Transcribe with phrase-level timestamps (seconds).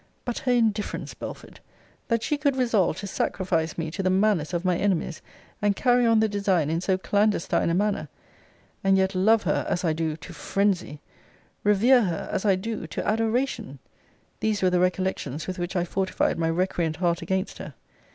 [0.25, 1.59] But her indifference, Belford!
[2.07, 5.21] That she could resolve to sacrifice me to the malice of my enemies;
[5.61, 8.07] and carry on the design in so clandestine a manner
[8.83, 10.97] and yet love her, as I do, to phrensy!
[11.63, 13.77] revere her, as I do, to adoration!
[14.39, 17.75] These were the recollections with which I fortified my recreant heart against her!